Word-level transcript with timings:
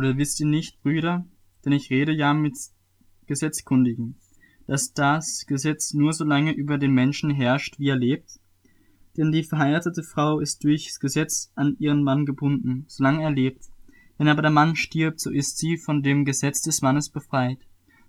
Oder 0.00 0.16
wisst 0.16 0.40
ihr 0.40 0.46
nicht, 0.46 0.80
Brüder, 0.80 1.26
denn 1.62 1.74
ich 1.74 1.90
rede 1.90 2.12
ja 2.12 2.32
mit 2.32 2.56
Gesetzkundigen, 3.26 4.18
dass 4.66 4.94
das 4.94 5.44
Gesetz 5.46 5.92
nur 5.92 6.14
so 6.14 6.24
lange 6.24 6.52
über 6.52 6.78
den 6.78 6.94
Menschen 6.94 7.28
herrscht, 7.28 7.78
wie 7.78 7.90
er 7.90 7.98
lebt? 7.98 8.40
Denn 9.18 9.30
die 9.30 9.42
verheiratete 9.42 10.02
Frau 10.02 10.40
ist 10.40 10.64
durchs 10.64 11.00
Gesetz 11.00 11.52
an 11.54 11.76
ihren 11.78 12.02
Mann 12.02 12.24
gebunden, 12.24 12.86
solange 12.88 13.24
er 13.24 13.30
lebt. 13.30 13.66
Wenn 14.16 14.28
aber 14.28 14.40
der 14.40 14.50
Mann 14.50 14.74
stirbt, 14.74 15.20
so 15.20 15.30
ist 15.30 15.58
sie 15.58 15.76
von 15.76 16.02
dem 16.02 16.24
Gesetz 16.24 16.62
des 16.62 16.80
Mannes 16.80 17.10
befreit. 17.10 17.58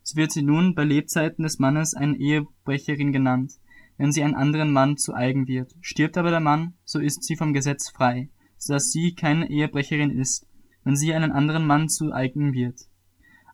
So 0.02 0.16
wird 0.16 0.32
sie 0.32 0.44
nun 0.44 0.76
bei 0.76 0.86
Lebzeiten 0.86 1.44
des 1.44 1.60
Mannes 1.60 1.94
eine 1.94 2.16
Ehebrecherin 2.16 3.12
genannt, 3.12 3.56
wenn 3.98 4.14
sie 4.14 4.24
einen 4.24 4.36
anderen 4.36 4.72
Mann 4.72 4.96
zu 4.96 5.14
eigen 5.14 5.46
wird. 5.46 5.76
Stirbt 5.82 6.18
aber 6.18 6.30
der 6.30 6.40
Mann, 6.40 6.74
so 6.86 7.00
ist 7.00 7.26
sie 7.26 7.36
vom 7.36 7.52
Gesetz 7.52 7.90
frei, 7.90 8.30
so 8.58 8.72
dass 8.72 8.92
sie 8.92 9.14
keine 9.14 9.50
Ehebrecherin 9.50 10.18
ist, 10.18 10.48
wenn 10.84 10.96
sie 10.96 11.14
einen 11.14 11.32
anderen 11.32 11.66
Mann 11.66 11.90
zu 11.90 12.12
eigen 12.12 12.54
wird. 12.54 12.88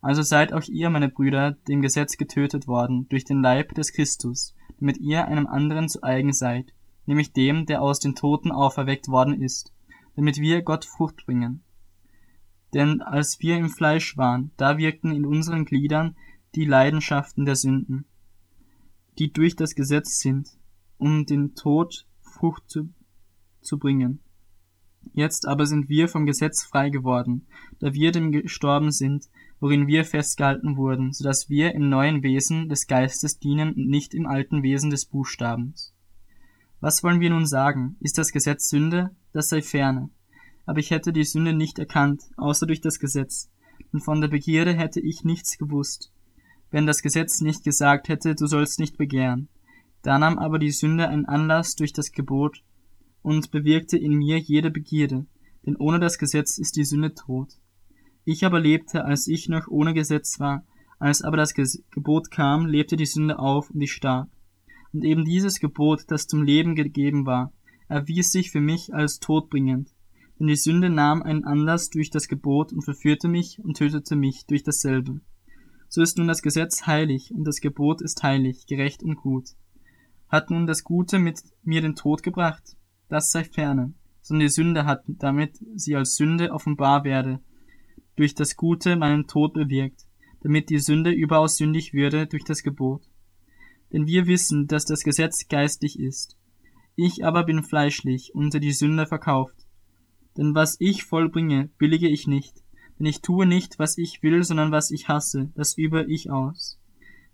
Also 0.02 0.22
seid 0.22 0.54
auch 0.54 0.64
ihr, 0.64 0.90
meine 0.90 1.10
Brüder, 1.10 1.52
dem 1.68 1.82
Gesetz 1.82 2.18
getötet 2.18 2.68
worden 2.68 3.08
durch 3.10 3.26
den 3.26 3.42
Leib 3.42 3.74
des 3.74 3.94
Christus, 3.94 4.56
damit 4.80 4.98
ihr 4.98 5.26
einem 5.26 5.48
anderen 5.48 5.90
zu 5.90 6.04
eigen 6.04 6.34
seid, 6.34 6.74
nämlich 7.06 7.34
dem, 7.34 7.66
der 7.66 7.82
aus 7.82 8.00
den 8.00 8.16
Toten 8.16 8.52
auferweckt 8.52 9.08
worden 9.08 9.42
ist, 9.42 9.74
damit 10.16 10.38
wir 10.38 10.62
Gott 10.62 10.86
Frucht 10.86 11.26
bringen. 11.26 11.64
Denn 12.74 13.02
als 13.02 13.40
wir 13.40 13.58
im 13.58 13.70
Fleisch 13.70 14.18
waren, 14.18 14.52
da 14.58 14.78
wirkten 14.78 15.12
in 15.12 15.26
unseren 15.26 15.66
Gliedern 15.66 16.16
die 16.56 16.66
Leidenschaften 16.66 17.46
der 17.46 17.56
Sünden, 17.56 18.06
die 19.18 19.32
durch 19.32 19.56
das 19.56 19.74
Gesetz 19.74 20.20
sind, 20.20 20.50
um 20.98 21.26
den 21.26 21.56
Tod 21.56 22.06
Frucht 22.22 22.70
zu, 22.70 22.90
zu 23.62 23.80
bringen. 23.80 24.20
Jetzt 25.18 25.48
aber 25.48 25.66
sind 25.66 25.90
wir 25.90 26.10
vom 26.10 26.28
Gesetz 26.28 26.64
frei 26.64 26.92
geworden, 26.92 27.48
da 27.80 27.92
wir 27.92 28.12
dem 28.12 28.32
gestorben 28.32 28.92
sind, 28.92 29.26
worin 29.60 29.88
wir 29.88 30.06
festgehalten 30.06 30.78
wurden, 30.78 31.12
so 31.12 31.24
dass 31.24 31.50
wir 31.50 31.74
im 31.74 31.90
neuen 31.90 32.22
Wesen 32.22 32.70
des 32.70 32.86
Geistes 32.86 33.40
dienen 33.40 33.70
und 33.70 33.90
nicht 33.90 34.14
im 34.14 34.28
alten 34.28 34.62
Wesen 34.62 34.92
des 34.92 35.08
Buchstabens. 35.08 35.92
Was 36.82 37.04
wollen 37.04 37.20
wir 37.20 37.32
nun 37.32 37.48
sagen? 37.48 37.96
Ist 38.00 38.20
das 38.20 38.32
Gesetz 38.32 38.70
Sünde? 38.70 39.10
Das 39.34 39.50
sei 39.50 39.64
ferne. 39.64 40.12
Aber 40.68 40.78
ich 40.78 40.92
hätte 40.92 41.12
die 41.12 41.24
Sünde 41.24 41.54
nicht 41.54 41.80
erkannt, 41.80 42.22
außer 42.38 42.68
durch 42.68 42.82
das 42.82 43.00
Gesetz, 43.00 43.50
und 43.92 44.02
von 44.02 44.22
der 44.22 44.28
Begierde 44.28 44.76
hätte 44.76 45.00
ich 45.00 45.24
nichts 45.24 45.58
gewusst, 45.58 46.12
wenn 46.70 46.86
das 46.86 47.02
Gesetz 47.02 47.42
nicht 47.42 47.64
gesagt 47.64 48.08
hätte, 48.08 48.36
du 48.36 48.46
sollst 48.46 48.80
nicht 48.80 49.00
begehren. 49.00 49.48
Da 50.04 50.20
nahm 50.20 50.38
aber 50.38 50.60
die 50.60 50.70
Sünde 50.70 51.08
einen 51.08 51.26
Anlass 51.26 51.76
durch 51.76 51.92
das 51.92 52.12
Gebot 52.12 52.62
und 53.22 53.52
bewirkte 53.52 53.98
in 53.98 54.14
mir 54.14 54.38
jede 54.38 54.72
Begierde, 54.72 55.26
denn 55.66 55.76
ohne 55.76 56.00
das 56.00 56.18
Gesetz 56.18 56.58
ist 56.58 56.76
die 56.76 56.86
Sünde 56.86 57.14
tot. 57.14 57.54
Ich 58.26 58.46
aber 58.46 58.60
lebte, 58.60 59.06
als 59.06 59.28
ich 59.28 59.50
noch 59.50 59.68
ohne 59.68 59.94
Gesetz 59.94 60.40
war, 60.40 60.66
als 61.00 61.22
aber 61.22 61.38
das 61.38 61.54
Gebot 61.54 62.32
kam, 62.32 62.66
lebte 62.66 62.96
die 62.96 63.06
Sünde 63.06 63.40
auf 63.40 63.70
und 63.70 63.82
ich 63.82 63.92
starb. 63.94 64.30
Und 64.94 65.04
eben 65.04 65.26
dieses 65.26 65.60
Gebot, 65.60 66.06
das 66.08 66.28
zum 66.28 66.44
Leben 66.44 66.76
gegeben 66.76 67.26
war, 67.26 67.52
erwies 67.88 68.32
sich 68.32 68.52
für 68.52 68.62
mich 68.62 68.94
als 68.94 69.20
todbringend. 69.20 69.94
Denn 70.40 70.48
die 70.48 70.56
Sünde 70.56 70.90
nahm 70.90 71.24
einen 71.24 71.46
Anlass 71.46 71.90
durch 71.90 72.10
das 72.10 72.28
Gebot 72.28 72.72
und 72.72 72.84
verführte 72.84 73.28
mich 73.28 73.60
und 73.64 73.78
tötete 73.78 74.16
mich 74.16 74.46
durch 74.46 74.64
dasselbe. 74.64 75.22
So 75.90 76.02
ist 76.02 76.18
nun 76.18 76.28
das 76.28 76.42
Gesetz 76.42 76.86
heilig 76.86 77.34
und 77.34 77.46
das 77.46 77.62
Gebot 77.62 78.02
ist 78.02 78.22
heilig, 78.24 78.66
gerecht 78.68 79.04
und 79.04 79.16
gut. 79.16 79.50
Hat 80.30 80.50
nun 80.50 80.68
das 80.68 80.84
Gute 80.84 81.20
mit 81.20 81.42
mir 81.64 81.82
den 81.82 81.96
Tod 81.96 82.24
gebracht? 82.24 82.77
Das 83.10 83.32
sei 83.32 83.44
ferne, 83.44 83.94
sondern 84.22 84.48
die 84.48 84.54
Sünde 84.54 84.86
hat, 84.86 85.04
damit 85.08 85.58
sie 85.76 85.96
als 85.96 86.16
Sünde 86.16 86.52
offenbar 86.52 87.04
werde, 87.04 87.40
durch 88.16 88.36
das 88.36 88.56
Gute 88.56 88.96
meinen 88.96 89.28
Tod 89.28 89.54
bewirkt, 89.54 90.06
damit 90.42 90.70
die 90.70 90.80
Sünde 90.80 91.12
überaus 91.12 91.58
sündig 91.58 91.94
würde 91.94 92.28
durch 92.28 92.44
das 92.44 92.64
Gebot. 92.64 93.04
Denn 93.94 94.06
wir 94.08 94.28
wissen, 94.28 94.68
dass 94.68 94.86
das 94.86 95.04
Gesetz 95.04 95.48
geistlich 95.48 96.00
ist. 96.00 96.38
Ich 96.96 97.24
aber 97.24 97.44
bin 97.44 97.64
fleischlich, 97.64 98.34
unter 98.34 98.60
die 98.60 98.74
Sünde 98.74 99.06
verkauft. 99.06 99.56
Denn 100.36 100.54
was 100.54 100.76
ich 100.80 101.04
vollbringe, 101.04 101.70
billige 101.78 102.10
ich 102.10 102.28
nicht. 102.28 102.64
Denn 103.00 103.06
ich 103.06 103.22
tue 103.22 103.46
nicht, 103.46 103.80
was 103.80 103.98
ich 103.98 104.22
will, 104.24 104.44
sondern 104.44 104.72
was 104.72 104.92
ich 104.92 105.08
hasse, 105.08 105.52
das 105.56 105.78
übe 105.78 106.06
ich 106.10 106.32
aus. 106.32 106.80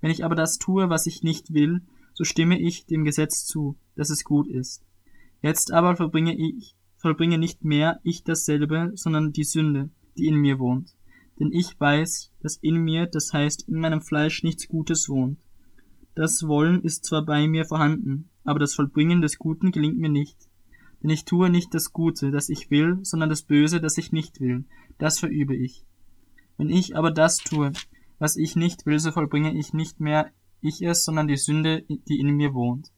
Wenn 0.01 0.11
ich 0.11 0.25
aber 0.25 0.35
das 0.35 0.57
tue, 0.57 0.89
was 0.89 1.07
ich 1.07 1.23
nicht 1.23 1.53
will, 1.53 1.81
so 2.13 2.23
stimme 2.25 2.59
ich 2.59 2.85
dem 2.85 3.05
Gesetz 3.05 3.45
zu, 3.45 3.77
dass 3.95 4.09
es 4.09 4.23
gut 4.23 4.47
ist. 4.47 4.83
Jetzt 5.43 5.73
aber 5.73 5.97
vollbringe 5.97 6.33
ich, 6.37 6.73
vollbringe 6.95 7.37
nicht 7.37 7.65
mehr 7.65 7.99
ich 8.03 8.23
dasselbe, 8.23 8.93
sondern 8.95 9.33
die 9.33 9.43
Sünde, 9.43 9.89
die 10.17 10.27
in 10.27 10.37
mir 10.37 10.57
wohnt. 10.57 10.95
Denn 11.37 11.51
ich 11.51 11.77
weiß, 11.77 12.31
dass 12.39 12.55
in 12.55 12.77
mir, 12.77 13.07
das 13.07 13.33
heißt 13.33 13.67
in 13.67 13.75
meinem 13.75 13.99
Fleisch 13.99 14.41
nichts 14.43 14.69
Gutes 14.69 15.09
wohnt. 15.09 15.37
Das 16.15 16.47
Wollen 16.47 16.81
ist 16.81 17.03
zwar 17.03 17.25
bei 17.25 17.45
mir 17.45 17.65
vorhanden, 17.65 18.29
aber 18.45 18.59
das 18.59 18.73
Vollbringen 18.73 19.21
des 19.21 19.37
Guten 19.37 19.73
gelingt 19.73 19.97
mir 19.97 20.07
nicht. 20.07 20.37
Denn 21.01 21.09
ich 21.09 21.25
tue 21.25 21.49
nicht 21.49 21.73
das 21.73 21.91
Gute, 21.91 22.31
das 22.31 22.47
ich 22.47 22.71
will, 22.71 22.99
sondern 23.01 23.29
das 23.29 23.41
Böse, 23.41 23.81
das 23.81 23.97
ich 23.97 24.13
nicht 24.13 24.39
will, 24.39 24.63
das 24.97 25.19
verübe 25.19 25.57
ich. 25.57 25.83
Wenn 26.57 26.69
ich 26.69 26.95
aber 26.95 27.11
das 27.11 27.39
tue, 27.39 27.73
was 28.17 28.37
ich 28.37 28.55
nicht 28.55 28.85
will, 28.85 28.97
so 28.97 29.11
vollbringe 29.11 29.53
ich 29.53 29.73
nicht 29.73 29.99
mehr 29.99 30.31
ich 30.61 30.81
es, 30.83 31.03
sondern 31.03 31.27
die 31.27 31.35
Sünde, 31.35 31.83
die 32.07 32.21
in 32.21 32.29
mir 32.29 32.53
wohnt. 32.53 32.92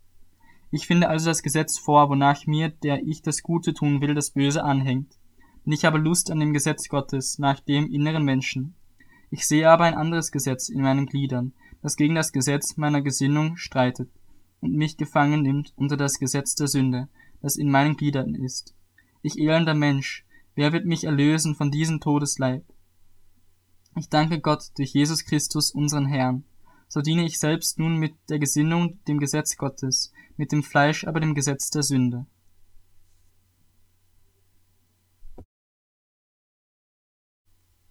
Ich 0.75 0.87
finde 0.87 1.07
also 1.07 1.27
das 1.29 1.41
Gesetz 1.41 1.77
vor, 1.77 2.09
wonach 2.09 2.47
mir, 2.47 2.67
der 2.67 3.01
ich 3.07 3.21
das 3.21 3.43
Gute 3.43 3.73
tun 3.73 4.01
will, 4.01 4.13
das 4.13 4.31
Böse 4.31 4.61
anhängt. 4.61 5.17
Denn 5.65 5.71
ich 5.71 5.85
habe 5.85 5.97
Lust 5.97 6.29
an 6.29 6.41
dem 6.41 6.51
Gesetz 6.51 6.89
Gottes, 6.89 7.39
nach 7.39 7.61
dem 7.61 7.89
inneren 7.89 8.25
Menschen. 8.25 8.75
Ich 9.31 9.47
sehe 9.47 9.69
aber 9.69 9.85
ein 9.85 9.93
anderes 9.93 10.33
Gesetz 10.33 10.67
in 10.67 10.81
meinen 10.81 11.05
Gliedern, 11.05 11.53
das 11.81 11.95
gegen 11.95 12.13
das 12.13 12.33
Gesetz 12.33 12.75
meiner 12.75 13.01
Gesinnung 13.01 13.55
streitet 13.55 14.09
und 14.59 14.73
mich 14.73 14.97
gefangen 14.97 15.43
nimmt 15.43 15.71
unter 15.77 15.95
das 15.95 16.19
Gesetz 16.19 16.55
der 16.55 16.67
Sünde, 16.67 17.07
das 17.41 17.55
in 17.55 17.71
meinen 17.71 17.95
Gliedern 17.95 18.35
ist. 18.35 18.75
Ich 19.21 19.39
elender 19.39 19.75
Mensch, 19.75 20.25
wer 20.55 20.73
wird 20.73 20.85
mich 20.85 21.05
erlösen 21.05 21.55
von 21.55 21.71
diesem 21.71 22.01
Todesleib? 22.01 22.65
Ich 23.95 24.09
danke 24.09 24.41
Gott 24.41 24.71
durch 24.75 24.93
Jesus 24.93 25.23
Christus, 25.23 25.71
unseren 25.71 26.05
Herrn. 26.05 26.43
So 26.87 27.01
diene 27.01 27.25
ich 27.25 27.39
selbst 27.39 27.79
nun 27.79 27.97
mit 27.97 28.13
der 28.29 28.39
Gesinnung 28.39 29.03
dem 29.05 29.19
Gesetz 29.19 29.57
Gottes, 29.57 30.11
mit 30.37 30.51
dem 30.51 30.63
Fleisch 30.63 31.05
aber 31.05 31.19
dem 31.19 31.35
Gesetz 31.35 31.69
der 31.69 31.83
Sünde. 31.83 32.25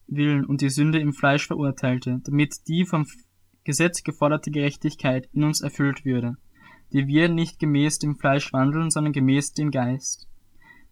Willen 0.06 0.44
und 0.44 0.60
die 0.60 0.71
Sünde 0.71 1.00
im 1.00 1.12
Fleisch 1.12 1.47
verurteilte, 1.47 2.21
damit 2.25 2.69
die 2.69 2.84
vom 2.84 3.06
Gesetz 3.65 4.03
geforderte 4.03 4.50
Gerechtigkeit 4.50 5.28
in 5.32 5.44
uns 5.44 5.61
erfüllt 5.61 6.05
würde, 6.05 6.37
die 6.93 7.06
wir 7.06 7.28
nicht 7.28 7.59
gemäß 7.59 7.99
dem 7.99 8.16
Fleisch 8.16 8.53
wandeln, 8.53 8.91
sondern 8.91 9.12
gemäß 9.12 9.55
dem 9.55 9.71
Geist. 9.71 10.28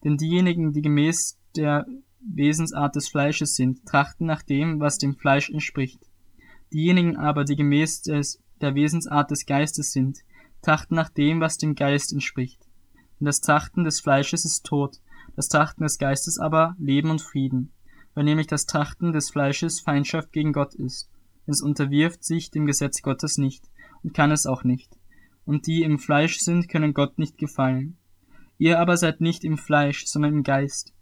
Denn 0.05 0.17
diejenigen, 0.17 0.73
die 0.73 0.83
gemäß 0.83 1.39
der 1.55 1.87
Wesensart 2.21 2.97
des 2.97 3.09
Fleisches 3.09 3.55
sind, 3.55 3.85
trachten 3.87 4.27
nach 4.27 4.43
dem, 4.43 4.81
was 4.81 4.99
dem 4.99 5.17
Fleisch 5.17 5.51
entspricht. 5.51 6.01
Diejenigen 6.73 7.17
aber, 7.17 7.45
die 7.45 7.57
gemäß 7.57 8.03
des, 8.03 8.41
der 8.61 8.75
Wesensart 8.75 9.31
des 9.31 9.47
Geistes 9.47 9.93
sind, 9.93 10.21
trachten 10.63 10.95
nach 10.95 11.09
dem, 11.11 11.41
was 11.41 11.59
dem 11.59 11.75
Geist 11.75 12.13
entspricht. 12.13 12.67
Denn 13.19 13.27
das 13.27 13.41
Trachten 13.41 13.85
des 13.85 14.01
Fleisches 14.01 14.45
ist 14.45 14.65
Tod, 14.65 14.99
das 15.37 15.49
Trachten 15.49 15.83
des 15.83 15.99
Geistes 15.99 16.39
aber 16.39 16.77
Leben 16.79 17.11
und 17.11 17.21
Frieden 17.21 17.73
weil 18.15 18.25
nämlich 18.25 18.47
das 18.47 18.67
Trachten 18.67 19.13
des 19.13 19.31
Fleisches 19.31 19.81
Feindschaft 19.81 20.33
gegen 20.33 20.53
Gott 20.53 20.75
ist. 20.75 21.09
Es 21.47 21.63
unterwirft 21.63 22.25
sich 22.25 22.51
dem 22.51 22.67
Gesetz 22.67 23.03
Gottes 23.03 23.39
nicht 23.39 23.65
und 24.03 24.15
kann 24.15 24.31
es 24.31 24.47
auch 24.47 24.65
nicht. 24.65 24.97
Und 25.45 25.67
die 25.67 25.83
im 25.83 25.99
Fleisch 25.99 26.39
sind, 26.39 26.69
können 26.69 26.95
Gott 26.95 27.19
nicht 27.19 27.39
gefallen. 27.39 27.97
Ihr 28.59 28.79
aber 28.79 28.97
seid 28.97 29.21
nicht 29.21 29.45
im 29.45 29.59
Fleisch, 29.59 30.07
sondern 30.07 30.35
im 30.35 30.43
Geist. 30.45 30.93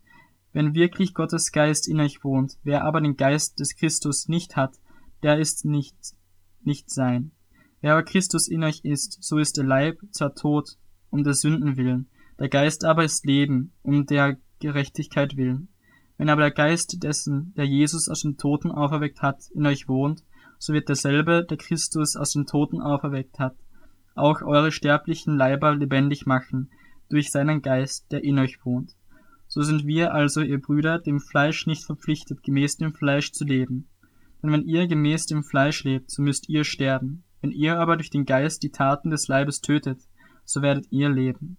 Wenn 0.52 0.74
wirklich 0.74 1.14
Gottes 1.14 1.52
Geist 1.52 1.88
in 1.88 2.00
euch 2.00 2.24
wohnt, 2.24 2.56
wer 2.64 2.84
aber 2.84 3.00
den 3.00 3.16
Geist 3.16 3.60
des 3.60 3.76
Christus 3.76 4.28
nicht 4.28 4.56
hat, 4.56 4.76
der 5.22 5.38
ist 5.38 5.64
nicht, 5.64 5.96
nicht 6.62 6.90
sein. 6.90 7.32
Wer 7.80 7.92
aber 7.92 8.02
Christus 8.02 8.48
in 8.48 8.64
euch 8.64 8.80
ist, 8.84 9.22
so 9.22 9.38
ist 9.38 9.56
der 9.56 9.64
Leib 9.64 10.00
zwar 10.10 10.34
tot, 10.34 10.76
um 11.10 11.24
der 11.24 11.34
Sünden 11.34 11.76
willen, 11.76 12.08
der 12.38 12.48
Geist 12.48 12.84
aber 12.84 13.04
ist 13.04 13.26
Leben, 13.26 13.72
um 13.82 14.06
der 14.06 14.38
Gerechtigkeit 14.60 15.36
willen. 15.36 15.68
Wenn 16.16 16.28
aber 16.28 16.42
der 16.42 16.50
Geist 16.50 17.02
dessen, 17.02 17.54
der 17.56 17.66
Jesus 17.66 18.08
aus 18.08 18.22
den 18.22 18.36
Toten 18.36 18.70
auferweckt 18.70 19.22
hat, 19.22 19.50
in 19.54 19.66
euch 19.66 19.88
wohnt, 19.88 20.22
so 20.58 20.72
wird 20.72 20.88
derselbe, 20.88 21.44
der 21.48 21.56
Christus 21.56 22.16
aus 22.16 22.32
den 22.32 22.46
Toten 22.46 22.80
auferweckt 22.80 23.38
hat, 23.38 23.56
auch 24.14 24.42
eure 24.42 24.72
sterblichen 24.72 25.36
Leiber 25.36 25.74
lebendig 25.74 26.26
machen, 26.26 26.70
durch 27.08 27.30
seinen 27.30 27.62
Geist, 27.62 28.12
der 28.12 28.22
in 28.22 28.38
euch 28.38 28.64
wohnt. 28.64 28.94
So 29.48 29.62
sind 29.62 29.86
wir 29.86 30.14
also, 30.14 30.42
ihr 30.42 30.60
Brüder, 30.60 30.98
dem 30.98 31.20
Fleisch 31.20 31.66
nicht 31.66 31.84
verpflichtet, 31.84 32.42
gemäß 32.42 32.76
dem 32.76 32.94
Fleisch 32.94 33.32
zu 33.32 33.44
leben. 33.44 33.88
Denn 34.42 34.52
wenn 34.52 34.64
ihr 34.64 34.86
gemäß 34.86 35.26
dem 35.26 35.42
Fleisch 35.42 35.84
lebt, 35.84 36.10
so 36.10 36.22
müsst 36.22 36.48
ihr 36.48 36.64
sterben. 36.64 37.24
Wenn 37.40 37.50
ihr 37.50 37.78
aber 37.78 37.96
durch 37.96 38.10
den 38.10 38.24
Geist 38.24 38.62
die 38.62 38.70
Taten 38.70 39.10
des 39.10 39.28
Leibes 39.28 39.60
tötet, 39.60 40.00
so 40.44 40.62
werdet 40.62 40.86
ihr 40.90 41.08
leben. 41.08 41.56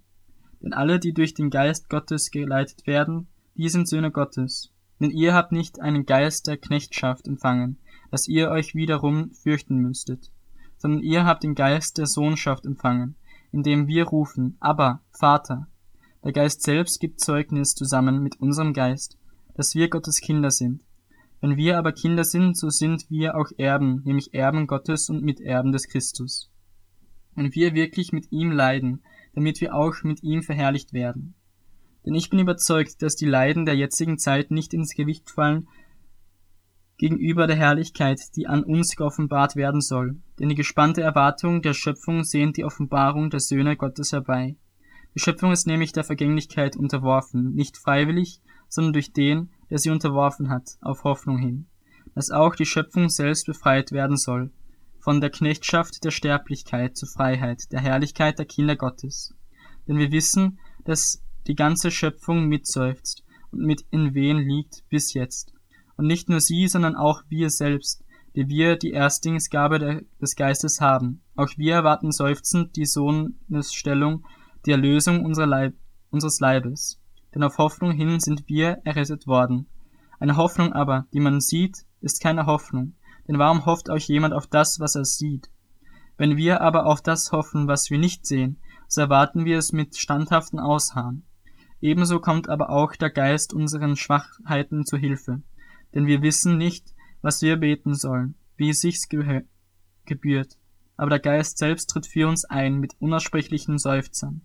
Denn 0.61 0.73
alle, 0.73 0.99
die 0.99 1.13
durch 1.13 1.33
den 1.33 1.49
Geist 1.49 1.89
Gottes 1.89 2.29
geleitet 2.31 2.85
werden, 2.85 3.27
die 3.55 3.69
sind 3.69 3.87
Söhne 3.87 4.11
Gottes. 4.11 4.71
Denn 4.99 5.09
ihr 5.09 5.33
habt 5.33 5.51
nicht 5.51 5.79
einen 5.79 6.05
Geist 6.05 6.47
der 6.47 6.57
Knechtschaft 6.57 7.27
empfangen, 7.27 7.77
dass 8.11 8.27
ihr 8.27 8.49
euch 8.49 8.75
wiederum 8.75 9.31
fürchten 9.31 9.77
müsstet, 9.77 10.31
sondern 10.77 11.01
ihr 11.01 11.25
habt 11.25 11.43
den 11.43 11.55
Geist 11.55 11.97
der 11.97 12.05
Sohnschaft 12.05 12.65
empfangen, 12.65 13.15
indem 13.51 13.87
wir 13.87 14.05
rufen, 14.05 14.57
aber 14.59 15.01
Vater. 15.11 15.67
Der 16.23 16.33
Geist 16.33 16.61
selbst 16.61 16.99
gibt 16.99 17.19
Zeugnis 17.19 17.73
zusammen 17.73 18.21
mit 18.21 18.39
unserem 18.39 18.73
Geist, 18.73 19.17
dass 19.55 19.73
wir 19.73 19.89
Gottes 19.89 20.21
Kinder 20.21 20.51
sind. 20.51 20.83
Wenn 21.41 21.57
wir 21.57 21.79
aber 21.79 21.91
Kinder 21.91 22.23
sind, 22.23 22.55
so 22.55 22.69
sind 22.69 23.09
wir 23.09 23.35
auch 23.35 23.49
Erben, 23.57 24.03
nämlich 24.05 24.33
Erben 24.33 24.67
Gottes 24.67 25.09
und 25.09 25.23
Miterben 25.23 25.71
des 25.71 25.87
Christus. 25.87 26.51
Wenn 27.35 27.53
wir 27.55 27.73
wirklich 27.73 28.13
mit 28.13 28.31
ihm 28.31 28.51
leiden, 28.51 29.01
damit 29.33 29.59
wir 29.59 29.73
auch 29.73 30.03
mit 30.03 30.21
ihm 30.21 30.43
verherrlicht 30.43 30.93
werden. 30.93 31.33
Denn 32.05 32.13
ich 32.13 32.29
bin 32.29 32.39
überzeugt, 32.39 33.01
dass 33.01 33.15
die 33.15 33.25
Leiden 33.25 33.65
der 33.65 33.75
jetzigen 33.75 34.19
Zeit 34.19 34.51
nicht 34.51 34.73
ins 34.73 34.93
Gewicht 34.93 35.31
fallen 35.31 35.67
gegenüber 36.97 37.47
der 37.47 37.55
Herrlichkeit, 37.55 38.19
die 38.35 38.45
an 38.45 38.63
uns 38.63 38.95
geoffenbart 38.95 39.55
werden 39.55 39.81
soll. 39.81 40.19
Denn 40.39 40.49
die 40.49 40.55
gespannte 40.55 41.01
Erwartung 41.01 41.63
der 41.63 41.73
Schöpfung 41.73 42.23
sehnt 42.23 42.57
die 42.57 42.65
Offenbarung 42.65 43.31
der 43.31 43.39
Söhne 43.39 43.75
Gottes 43.75 44.11
herbei. 44.11 44.55
Die 45.15 45.19
Schöpfung 45.19 45.51
ist 45.51 45.65
nämlich 45.65 45.93
der 45.93 46.03
Vergänglichkeit 46.03 46.75
unterworfen, 46.77 47.55
nicht 47.55 47.77
freiwillig, 47.77 48.39
sondern 48.69 48.93
durch 48.93 49.11
den, 49.13 49.49
der 49.71 49.79
sie 49.79 49.89
unterworfen 49.89 50.49
hat, 50.49 50.77
auf 50.81 51.03
Hoffnung 51.05 51.39
hin, 51.39 51.65
dass 52.13 52.29
auch 52.29 52.55
die 52.55 52.65
Schöpfung 52.65 53.09
selbst 53.09 53.47
befreit 53.47 53.91
werden 53.91 54.17
soll, 54.17 54.51
von 54.99 55.19
der 55.19 55.31
Knechtschaft 55.31 56.03
der 56.03 56.11
Sterblichkeit 56.11 56.95
zur 56.95 57.09
Freiheit, 57.09 57.71
der 57.71 57.79
Herrlichkeit 57.79 58.37
der 58.37 58.45
Kinder 58.45 58.75
Gottes. 58.75 59.33
Denn 59.87 59.97
wir 59.97 60.11
wissen, 60.11 60.59
dass 60.85 61.23
die 61.47 61.55
ganze 61.55 61.89
Schöpfung 61.89 62.45
mitseufzt 62.45 63.23
und 63.51 63.61
mit 63.65 63.83
in 63.89 64.13
Wehen 64.13 64.37
liegt 64.37 64.83
bis 64.89 65.13
jetzt. 65.13 65.53
Und 65.97 66.05
nicht 66.05 66.29
nur 66.29 66.39
sie, 66.39 66.67
sondern 66.67 66.95
auch 66.95 67.23
wir 67.29 67.49
selbst, 67.49 68.03
die 68.35 68.47
wir 68.47 68.75
die 68.75 68.91
Erstlingsgabe 68.91 70.05
des 70.21 70.35
Geistes 70.35 70.81
haben. 70.81 71.21
Auch 71.35 71.49
wir 71.57 71.73
erwarten 71.73 72.11
seufzend 72.11 72.75
die 72.75 72.85
Sohnesstellung, 72.85 74.25
die 74.65 74.71
Erlösung 74.71 75.25
Leib, 75.33 75.73
unseres 76.11 76.39
Leibes. 76.39 77.00
Denn 77.33 77.43
auf 77.43 77.57
Hoffnung 77.57 77.91
hin 77.91 78.19
sind 78.19 78.47
wir 78.47 78.79
errettet 78.83 79.27
worden. 79.27 79.67
Eine 80.19 80.37
Hoffnung 80.37 80.73
aber, 80.73 81.07
die 81.13 81.19
man 81.19 81.41
sieht, 81.41 81.85
ist 82.01 82.21
keine 82.21 82.45
Hoffnung. 82.45 82.93
Denn 83.27 83.39
warum 83.39 83.65
hofft 83.65 83.89
euch 83.89 84.07
jemand 84.07 84.33
auf 84.33 84.47
das, 84.47 84.79
was 84.79 84.95
er 84.95 85.05
sieht? 85.05 85.49
Wenn 86.17 86.37
wir 86.37 86.61
aber 86.61 86.85
auf 86.85 87.01
das 87.01 87.31
hoffen, 87.31 87.67
was 87.67 87.89
wir 87.89 87.97
nicht 87.97 88.25
sehen, 88.25 88.57
so 88.87 89.01
erwarten 89.01 89.45
wir 89.45 89.57
es 89.57 89.71
mit 89.71 89.95
standhaften 89.95 90.59
Ausharren. 90.59 91.23
Ebenso 91.79 92.19
kommt 92.19 92.49
aber 92.49 92.69
auch 92.69 92.95
der 92.95 93.09
Geist 93.09 93.53
unseren 93.53 93.95
Schwachheiten 93.95 94.85
zu 94.85 94.97
Hilfe. 94.97 95.41
Denn 95.95 96.05
wir 96.05 96.21
wissen 96.21 96.57
nicht, 96.57 96.93
was 97.21 97.41
wir 97.41 97.57
beten 97.57 97.95
sollen, 97.95 98.35
wie 98.57 98.69
es 98.69 98.81
sich 98.81 99.09
gebührt. 99.09 100.57
Aber 100.97 101.09
der 101.09 101.19
Geist 101.19 101.57
selbst 101.57 101.89
tritt 101.89 102.05
für 102.05 102.27
uns 102.27 102.45
ein 102.45 102.79
mit 102.79 102.93
unaussprechlichen 102.99 103.79
Seufzern. 103.79 104.41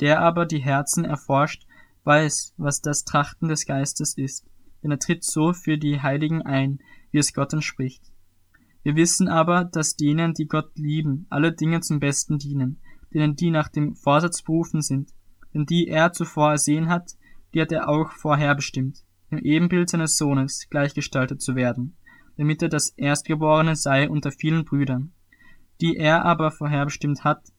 Der 0.00 0.20
aber 0.20 0.46
die 0.46 0.60
Herzen 0.60 1.04
erforscht, 1.04 1.66
weiß, 2.08 2.54
was 2.56 2.80
das 2.80 3.04
Trachten 3.04 3.48
des 3.48 3.66
Geistes 3.66 4.16
ist, 4.16 4.44
denn 4.82 4.90
er 4.90 4.98
tritt 4.98 5.22
so 5.22 5.52
für 5.52 5.78
die 5.78 6.00
Heiligen 6.00 6.42
ein, 6.42 6.80
wie 7.12 7.18
es 7.18 7.32
Gott 7.32 7.52
entspricht. 7.52 8.02
Wir 8.82 8.96
wissen 8.96 9.28
aber, 9.28 9.64
dass 9.64 9.96
denen, 9.96 10.34
die 10.34 10.46
Gott 10.46 10.76
lieben, 10.76 11.26
alle 11.30 11.52
Dinge 11.52 11.80
zum 11.80 12.00
Besten 12.00 12.38
dienen, 12.38 12.80
denen 13.12 13.36
die 13.36 13.50
nach 13.50 13.68
dem 13.68 13.94
Vorsatz 13.94 14.42
berufen 14.42 14.80
sind, 14.82 15.10
denn 15.54 15.66
die 15.66 15.88
er 15.88 16.12
zuvor 16.12 16.52
ersehen 16.52 16.88
hat, 16.88 17.12
die 17.52 17.60
hat 17.60 17.72
er 17.72 17.88
auch 17.88 18.12
vorherbestimmt, 18.12 19.04
im 19.30 19.38
Ebenbild 19.38 19.90
seines 19.90 20.16
Sohnes 20.16 20.68
gleichgestaltet 20.70 21.42
zu 21.42 21.54
werden, 21.54 21.96
damit 22.36 22.62
er 22.62 22.68
das 22.68 22.90
Erstgeborene 22.90 23.76
sei 23.76 24.08
unter 24.08 24.32
vielen 24.32 24.64
Brüdern. 24.64 25.12
Die 25.80 25.96
er 25.96 26.24
aber 26.24 26.50
vorherbestimmt 26.50 27.24
hat, 27.24 27.52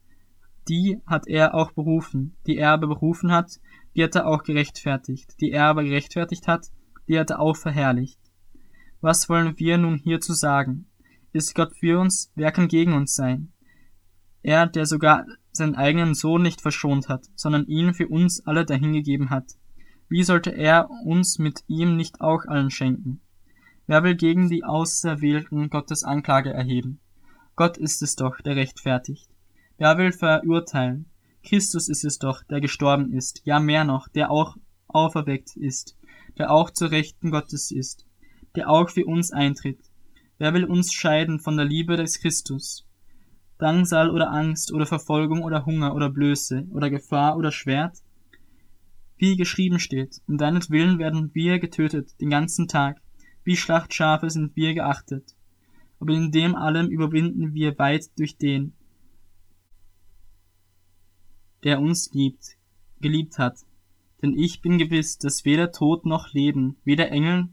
die 0.68 1.00
hat 1.06 1.28
er 1.28 1.56
auch 1.56 1.72
berufen, 1.72 2.36
die 2.46 2.58
er 2.58 2.72
aber 2.72 2.88
berufen 2.88 3.32
hat, 3.32 3.60
die 3.96 4.04
hat 4.04 4.16
er 4.16 4.28
auch 4.28 4.44
gerechtfertigt, 4.44 5.36
die 5.42 5.52
er 5.52 5.66
aber 5.66 5.84
gerechtfertigt 5.84 6.48
hat, 6.48 6.68
die 7.08 7.20
hat 7.20 7.30
er 7.32 7.40
auch 7.40 7.56
verherrlicht. 7.56 8.20
Was 9.02 9.30
wollen 9.30 9.58
wir 9.58 9.78
nun 9.78 9.98
hierzu 9.98 10.34
sagen? 10.34 10.88
Ist 11.32 11.56
Gott 11.56 11.76
für 11.78 12.00
uns, 12.00 12.32
wer 12.36 12.52
kann 12.52 12.68
gegen 12.68 12.94
uns 12.94 13.16
sein? 13.16 13.52
Er, 14.42 14.68
der 14.68 14.86
sogar 14.86 15.26
seinen 15.52 15.76
eigenen 15.76 16.16
Sohn 16.16 16.42
nicht 16.42 16.62
verschont 16.62 17.10
hat, 17.10 17.26
sondern 17.36 17.66
ihn 17.68 17.94
für 17.94 18.08
uns 18.08 18.46
alle 18.46 18.66
dahingegeben 18.66 19.30
hat. 19.30 19.58
Wie 20.08 20.24
sollte 20.24 20.52
er 20.52 20.90
uns 21.06 21.40
mit 21.40 21.64
ihm 21.68 21.96
nicht 21.96 22.22
auch 22.22 22.46
allen 22.46 22.72
schenken? 22.72 23.22
Wer 23.86 24.04
will 24.04 24.16
gegen 24.16 24.50
die 24.50 24.64
Auserwählten 24.64 25.70
Gottes 25.70 26.04
Anklage 26.04 26.52
erheben? 26.52 27.00
Gott 27.56 27.78
ist 27.78 28.02
es 28.02 28.16
doch, 28.16 28.40
der 28.42 28.56
rechtfertigt. 28.56 29.30
Wer 29.78 29.98
will 29.98 30.12
verurteilen? 30.12 31.06
Christus 31.50 31.90
ist 31.90 32.06
es 32.06 32.20
doch, 32.20 32.44
der 32.44 32.62
gestorben 32.62 33.12
ist, 33.12 33.42
ja 33.44 33.60
mehr 33.60 33.84
noch, 33.84 34.08
der 34.08 34.30
auch 34.30 34.56
auferweckt 34.88 35.58
ist, 35.58 35.98
der 36.38 36.52
auch 36.52 36.70
zur 36.70 36.92
Rechten 36.92 37.32
Gottes 37.32 37.72
ist, 37.72 38.06
der 38.56 38.70
auch 38.70 38.92
für 38.92 39.06
uns 39.06 39.32
eintritt. 39.32 39.80
Wer 40.38 40.54
will 40.54 40.66
uns 40.66 40.94
scheiden 40.94 41.40
von 41.40 41.58
der 41.58 41.66
Liebe 41.66 41.98
des 41.98 42.20
Christus? 42.20 42.86
Drangsal 43.58 44.12
oder 44.12 44.32
Angst 44.32 44.72
oder 44.72 44.86
Verfolgung 44.86 45.42
oder 45.42 45.66
Hunger 45.66 45.96
oder 45.96 46.12
Blöße 46.12 46.68
oder 46.72 46.92
Gefahr 46.92 47.36
oder 47.36 47.52
Schwert? 47.52 47.98
Wie 49.18 49.36
geschrieben 49.36 49.80
steht, 49.80 50.22
um 50.28 50.38
deinetwillen 50.38 51.00
werden 51.00 51.32
wir 51.34 51.58
getötet 51.58 52.12
den 52.22 52.30
ganzen 52.30 52.68
Tag, 52.68 53.02
wie 53.44 53.58
Schlachtschafe 53.58 54.30
sind 54.30 54.56
wir 54.56 54.76
geachtet. 54.76 55.36
Aber 56.00 56.14
in 56.14 56.32
dem 56.32 56.56
allem 56.56 56.90
überwinden 56.90 57.56
wir 57.56 57.78
weit 57.80 58.06
durch 58.20 58.38
den, 58.38 58.76
der 61.64 61.80
uns 61.80 62.12
liebt, 62.14 62.58
geliebt 63.02 63.38
hat. 63.38 63.60
Denn 64.22 64.38
ich 64.38 64.62
bin 64.62 64.78
gewiss, 64.78 65.18
dass 65.18 65.46
weder 65.46 65.72
Tod 65.72 66.06
noch 66.06 66.34
Leben, 66.34 66.78
weder 66.84 67.12
Engel 67.12 67.50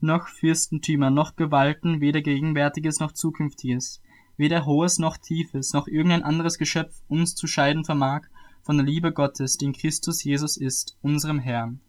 noch 0.00 0.28
Fürstentümer 0.28 1.10
noch 1.10 1.36
Gewalten, 1.36 2.00
weder 2.00 2.20
Gegenwärtiges 2.20 3.00
noch 3.00 3.12
Zukünftiges, 3.12 4.00
weder 4.36 4.64
Hohes 4.64 4.98
noch 4.98 5.16
Tiefes, 5.16 5.72
noch 5.72 5.88
irgendein 5.88 6.22
anderes 6.22 6.58
Geschöpf 6.58 7.02
uns 7.08 7.34
zu 7.34 7.46
scheiden 7.46 7.84
vermag 7.84 8.22
von 8.62 8.76
der 8.76 8.86
Liebe 8.86 9.12
Gottes, 9.12 9.56
die 9.56 9.66
in 9.66 9.72
Christus 9.72 10.22
Jesus 10.22 10.56
ist, 10.56 10.96
unserem 11.02 11.38
Herrn. 11.38 11.80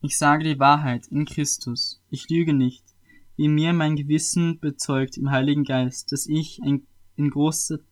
Ich 0.00 0.18
sage 0.18 0.44
die 0.44 0.60
Wahrheit 0.60 1.08
in 1.08 1.24
Christus, 1.24 2.00
ich 2.10 2.28
lüge 2.30 2.52
nicht, 2.52 2.84
wie 3.36 3.48
mir 3.48 3.72
mein 3.72 3.96
Gewissen 3.96 4.58
bezeugt 4.60 5.16
im 5.16 5.30
Heiligen 5.30 5.64
Geist, 5.64 6.12
dass 6.12 6.26
ich 6.26 6.60
ein, 6.62 6.86
in 7.16 7.30
große, 7.30 7.84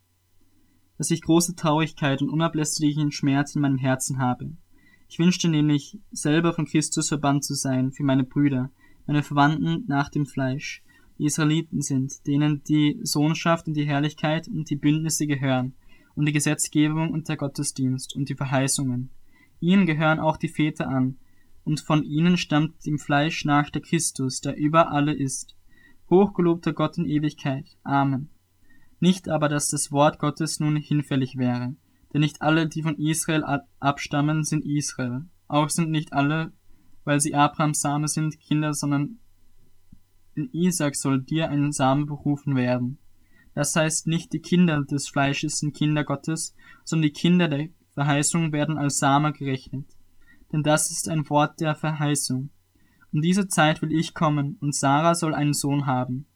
dass 0.98 1.10
ich 1.10 1.22
große 1.22 1.54
Traurigkeit 1.54 2.22
und 2.22 2.30
unablässlichen 2.30 3.12
Schmerz 3.12 3.54
in 3.54 3.62
meinem 3.62 3.78
Herzen 3.78 4.18
habe. 4.18 4.56
Ich 5.08 5.18
wünschte 5.18 5.48
nämlich, 5.48 5.98
selber 6.10 6.52
von 6.52 6.66
Christus 6.66 7.08
verbannt 7.08 7.44
zu 7.44 7.54
sein 7.54 7.92
für 7.92 8.04
meine 8.04 8.24
Brüder, 8.24 8.70
meine 9.06 9.22
Verwandten 9.22 9.84
nach 9.86 10.08
dem 10.08 10.26
Fleisch, 10.26 10.82
die 11.18 11.26
Israeliten 11.26 11.82
sind, 11.82 12.26
denen 12.26 12.62
die 12.64 12.98
Sohnschaft 13.02 13.68
und 13.68 13.74
die 13.74 13.86
Herrlichkeit 13.86 14.48
und 14.48 14.70
die 14.70 14.76
Bündnisse 14.76 15.26
gehören, 15.26 15.74
und 16.14 16.26
die 16.26 16.32
Gesetzgebung 16.32 17.10
und 17.10 17.28
der 17.28 17.36
Gottesdienst 17.36 18.14
und 18.16 18.28
die 18.28 18.34
Verheißungen. 18.34 19.10
Ihnen 19.60 19.86
gehören 19.86 20.20
auch 20.20 20.36
die 20.36 20.48
Väter 20.48 20.88
an, 20.88 21.16
und 21.64 21.80
von 21.80 22.04
ihnen 22.04 22.36
stammt 22.36 22.84
dem 22.86 22.98
Fleisch 22.98 23.44
nach 23.44 23.70
der 23.70 23.82
Christus, 23.82 24.40
der 24.40 24.56
über 24.56 24.92
alle 24.92 25.14
ist. 25.14 25.56
Hochgelobter 26.10 26.72
Gott 26.72 26.98
in 26.98 27.06
Ewigkeit. 27.06 27.76
Amen. 27.82 28.28
Nicht 29.00 29.28
aber, 29.28 29.48
dass 29.48 29.68
das 29.68 29.90
Wort 29.90 30.18
Gottes 30.18 30.60
nun 30.60 30.76
hinfällig 30.76 31.36
wäre, 31.36 31.74
denn 32.12 32.20
nicht 32.20 32.42
alle, 32.42 32.68
die 32.68 32.82
von 32.82 32.96
Israel 32.98 33.44
abstammen, 33.80 34.44
sind 34.44 34.64
Israel. 34.64 35.24
Auch 35.48 35.68
sind 35.68 35.90
nicht 35.90 36.12
alle, 36.12 36.52
weil 37.04 37.20
sie 37.20 37.34
Abrahams 37.34 37.80
Same 37.80 38.08
sind, 38.08 38.38
Kinder, 38.40 38.72
sondern 38.72 39.18
in 40.34 40.50
Isaac 40.52 40.96
soll 40.96 41.22
dir 41.22 41.48
ein 41.48 41.72
Same 41.72 42.06
berufen 42.06 42.56
werden. 42.56 42.98
Das 43.54 43.74
heißt, 43.76 44.06
nicht 44.06 44.32
die 44.32 44.40
Kinder 44.40 44.82
des 44.82 45.08
Fleisches 45.08 45.58
sind 45.58 45.76
Kinder 45.76 46.04
Gottes, 46.04 46.54
sondern 46.84 47.08
die 47.08 47.12
Kinder 47.12 47.48
der 47.48 47.68
Verheißung 47.92 48.52
werden 48.52 48.78
als 48.78 48.98
Same 48.98 49.32
gerechnet 49.32 49.86
denn 50.54 50.62
das 50.62 50.92
ist 50.92 51.08
ein 51.08 51.28
Wort 51.30 51.60
der 51.60 51.74
Verheißung. 51.74 52.50
Um 53.12 53.20
diese 53.20 53.48
Zeit 53.48 53.82
will 53.82 53.90
ich 53.90 54.14
kommen, 54.14 54.56
und 54.60 54.72
Sarah 54.72 55.16
soll 55.16 55.34
einen 55.34 55.52
Sohn 55.52 55.84
haben. 55.84 56.26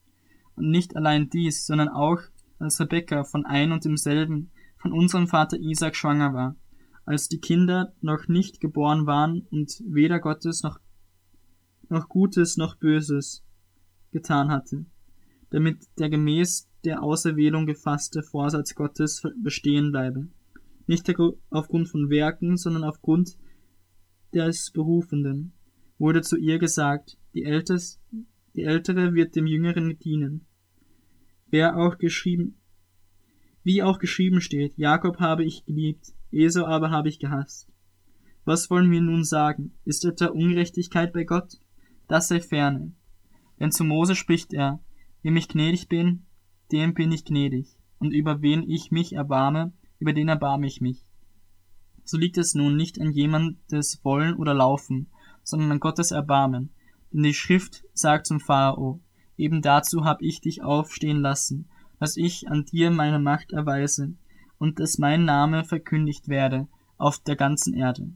Und 0.56 0.70
nicht 0.70 0.96
allein 0.96 1.30
dies, 1.30 1.66
sondern 1.66 1.88
auch, 1.88 2.18
als 2.58 2.80
Rebekka 2.80 3.22
von 3.22 3.46
ein 3.46 3.70
und 3.70 3.84
demselben, 3.84 4.50
von 4.76 4.92
unserem 4.92 5.28
Vater 5.28 5.56
Isaac 5.60 5.94
schwanger 5.94 6.34
war, 6.34 6.56
als 7.04 7.28
die 7.28 7.38
Kinder 7.38 7.92
noch 8.00 8.26
nicht 8.26 8.60
geboren 8.60 9.06
waren 9.06 9.46
und 9.52 9.84
weder 9.86 10.18
Gottes 10.18 10.64
noch, 10.64 10.80
noch 11.88 12.08
Gutes 12.08 12.56
noch 12.56 12.74
Böses 12.74 13.44
getan 14.10 14.50
hatte. 14.50 14.84
damit 15.50 15.78
der 15.98 16.10
gemäß 16.10 16.68
der 16.84 17.02
Auserwählung 17.02 17.66
gefasste 17.66 18.22
Vorsatz 18.22 18.74
Gottes 18.74 19.22
bestehen 19.42 19.92
bleibe. 19.92 20.28
Nicht 20.86 21.08
aufgrund 21.50 21.88
von 21.88 22.10
Werken, 22.10 22.56
sondern 22.56 22.84
aufgrund 22.84 23.38
des 24.32 24.70
Berufenden. 24.70 25.52
Wurde 25.98 26.22
zu 26.22 26.36
ihr 26.36 26.58
gesagt, 26.58 27.18
die, 27.34 27.44
Ältest, 27.44 28.00
die 28.54 28.62
Ältere 28.62 29.14
wird 29.14 29.36
dem 29.36 29.46
Jüngeren 29.46 29.98
dienen. 29.98 30.46
Wer 31.50 31.76
auch 31.76 31.98
geschrieben, 31.98 32.56
wie 33.64 33.82
auch 33.82 33.98
geschrieben 33.98 34.40
steht, 34.40 34.78
Jakob 34.78 35.18
habe 35.18 35.44
ich 35.44 35.64
geliebt, 35.64 36.14
Esau 36.30 36.64
aber 36.64 36.90
habe 36.90 37.08
ich 37.08 37.18
gehasst. 37.18 37.70
Was 38.44 38.70
wollen 38.70 38.90
wir 38.90 39.00
nun 39.00 39.24
sagen? 39.24 39.72
Ist 39.84 40.04
etwa 40.04 40.26
Ungerechtigkeit 40.26 41.12
bei 41.12 41.24
Gott? 41.24 41.60
Das 42.06 42.28
sei 42.28 42.40
ferne. 42.40 42.94
Denn 43.60 43.70
zu 43.70 43.84
Mose 43.84 44.14
spricht 44.14 44.54
er, 44.54 44.80
wem 45.22 45.36
ich 45.36 45.48
gnädig 45.48 45.88
bin, 45.88 46.24
dem 46.72 46.94
bin 46.94 47.12
ich 47.12 47.24
gnädig, 47.24 47.76
und 47.98 48.12
über 48.12 48.40
wen 48.40 48.62
ich 48.62 48.90
mich 48.90 49.14
erbarme, 49.14 49.72
über 49.98 50.12
den 50.12 50.28
erbarme 50.28 50.66
ich 50.66 50.80
mich. 50.80 51.07
So 52.08 52.16
liegt 52.16 52.38
es 52.38 52.54
nun 52.54 52.74
nicht 52.74 52.98
an 53.02 53.12
jemandes 53.12 54.02
Wollen 54.02 54.34
oder 54.36 54.54
Laufen, 54.54 55.08
sondern 55.42 55.72
an 55.72 55.78
Gottes 55.78 56.10
Erbarmen. 56.10 56.70
Denn 57.12 57.22
die 57.22 57.34
Schrift 57.34 57.84
sagt 57.92 58.26
zum 58.26 58.40
Pharao, 58.40 59.02
eben 59.36 59.60
dazu 59.60 60.06
hab 60.06 60.22
ich 60.22 60.40
dich 60.40 60.62
aufstehen 60.62 61.20
lassen, 61.20 61.68
dass 62.00 62.16
ich 62.16 62.48
an 62.48 62.64
dir 62.64 62.90
meine 62.90 63.18
Macht 63.18 63.52
erweise, 63.52 64.14
und 64.56 64.80
dass 64.80 64.96
mein 64.96 65.26
Name 65.26 65.64
verkündigt 65.64 66.28
werde 66.28 66.66
auf 66.96 67.18
der 67.18 67.36
ganzen 67.36 67.74
Erde. 67.74 68.10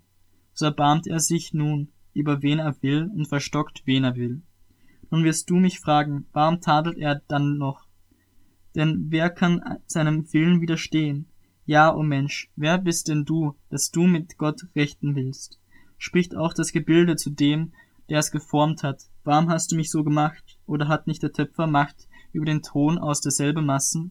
So 0.55 0.65
erbarmt 0.65 1.07
er 1.07 1.21
sich 1.21 1.53
nun, 1.53 1.89
über 2.15 2.41
wen 2.41 2.61
er 2.61 2.75
will, 2.81 3.11
und 3.15 3.29
verstockt, 3.29 3.83
wen 3.85 4.05
er 4.05 4.17
will. 4.17 4.41
Nun 5.11 5.23
wirst 5.23 5.51
du 5.51 5.57
mich 5.57 5.81
fragen, 5.81 6.25
warum 6.33 6.63
tadelt 6.63 6.97
er 6.97 7.21
dann 7.29 7.59
noch? 7.59 7.87
Denn 8.75 9.09
wer 9.11 9.29
kann 9.29 9.61
seinem 9.85 10.33
Willen 10.33 10.63
widerstehen? 10.63 11.27
Ja, 11.65 11.95
o 11.95 12.01
oh 12.01 12.03
Mensch, 12.03 12.51
wer 12.57 12.77
bist 12.77 13.07
denn 13.07 13.25
du, 13.25 13.55
dass 13.71 13.93
du 13.93 14.03
mit 14.09 14.37
Gott 14.37 14.67
rechten 14.75 15.15
willst? 15.15 15.61
Spricht 15.97 16.35
auch 16.35 16.55
das 16.55 16.73
Gebilde 16.73 17.15
zu 17.15 17.31
dem, 17.31 17.73
der 18.09 18.19
es 18.19 18.33
geformt 18.33 18.83
hat. 18.83 19.05
Warum 19.23 19.49
hast 19.49 19.71
du 19.71 19.77
mich 19.77 19.89
so 19.89 20.03
gemacht? 20.03 20.59
Oder 20.67 20.89
hat 20.89 21.07
nicht 21.07 21.23
der 21.23 21.33
Töpfer 21.33 21.69
Macht 21.69 22.09
über 22.33 22.47
den 22.47 22.63
Ton 22.63 22.99
aus 22.99 23.21
derselben 23.21 23.65
Massen, 23.65 24.11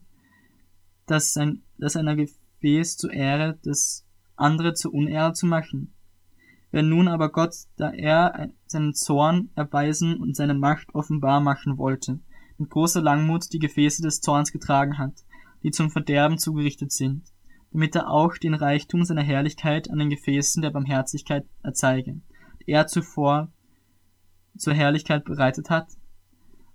dass, 1.08 1.34
sein, 1.34 1.62
dass 1.78 1.98
einer 1.98 2.16
Gefäß 2.16 2.96
zur 2.96 3.12
Ehre, 3.12 3.60
das 3.64 4.06
andere 4.38 4.74
zur 4.74 4.94
Unehre 4.94 5.34
zu 5.34 5.46
machen? 5.46 5.94
Wenn 6.72 6.88
nun 6.88 7.10
aber 7.10 7.34
Gott, 7.34 7.54
da 7.76 7.92
er 7.92 8.50
seinen 8.66 8.94
Zorn 8.94 9.50
erweisen 9.56 10.22
und 10.22 10.38
seine 10.38 10.54
Macht 10.54 10.96
offenbar 10.96 11.42
machen 11.42 11.78
wollte, 11.78 12.22
mit 12.58 12.70
großer 12.70 13.02
Langmut 13.02 13.52
die 13.52 13.60
Gefäße 13.60 14.02
des 14.02 14.22
Zorns 14.22 14.54
getragen 14.54 14.98
hat, 14.98 15.26
die 15.64 15.72
zum 15.72 15.92
Verderben 15.92 16.38
zugerichtet 16.38 16.94
sind, 16.94 17.24
damit 17.72 17.96
er 17.96 18.10
auch 18.10 18.38
den 18.38 18.54
Reichtum 18.54 19.04
seiner 19.04 19.24
Herrlichkeit 19.24 19.90
an 19.90 20.00
den 20.00 20.10
Gefäßen 20.10 20.62
der 20.62 20.72
Barmherzigkeit 20.72 21.46
erzeige, 21.64 22.22
die 22.66 22.72
er 22.72 22.88
zuvor 22.88 23.52
zur 24.58 24.74
Herrlichkeit 24.74 25.24
bereitet 25.24 25.70
hat. 25.70 25.88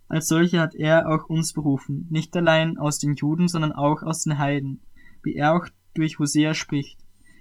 Als 0.09 0.29
solche 0.29 0.61
hat 0.61 0.75
er 0.75 1.09
auch 1.09 1.29
uns 1.29 1.53
berufen, 1.53 2.07
nicht 2.11 2.35
allein 2.37 2.79
aus 2.79 2.99
den 2.99 3.15
Juden, 3.15 3.49
sondern 3.49 3.73
auch 3.73 4.03
aus 4.03 4.23
den 4.23 4.38
Heiden, 4.38 4.81
wie 5.23 5.35
er 5.35 5.55
auch 5.55 5.67
durch 5.95 6.19
Hosea 6.19 6.55
spricht. 6.55 7.00